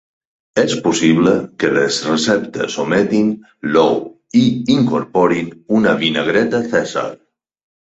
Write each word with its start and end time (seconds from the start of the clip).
És 0.59 0.71
possible 0.85 1.33
que 1.63 1.69
les 1.75 1.99
receptes 2.07 2.79
ometin 2.85 3.29
l'ou 3.75 4.01
i 4.41 4.43
incorporin 4.79 5.55
una 5.81 5.97
"vinagreta 6.03 6.65
Cèsar". 6.75 7.09